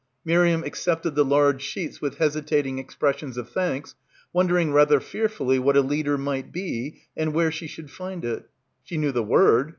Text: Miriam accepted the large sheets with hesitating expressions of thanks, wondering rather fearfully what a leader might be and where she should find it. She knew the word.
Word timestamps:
Miriam 0.25 0.63
accepted 0.63 1.13
the 1.13 1.23
large 1.23 1.61
sheets 1.61 2.01
with 2.01 2.17
hesitating 2.17 2.79
expressions 2.79 3.37
of 3.37 3.51
thanks, 3.51 3.93
wondering 4.33 4.73
rather 4.73 4.99
fearfully 4.99 5.59
what 5.59 5.77
a 5.77 5.81
leader 5.81 6.17
might 6.17 6.51
be 6.51 7.03
and 7.15 7.35
where 7.35 7.51
she 7.51 7.67
should 7.67 7.91
find 7.91 8.25
it. 8.25 8.49
She 8.81 8.97
knew 8.97 9.11
the 9.11 9.21
word. 9.21 9.69